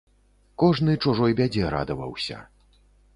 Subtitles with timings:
[0.61, 2.41] Кожны чужой бядзе радаваўся.